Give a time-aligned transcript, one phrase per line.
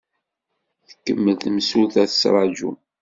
[0.89, 2.71] Tkemmel temsulta tettṛaju.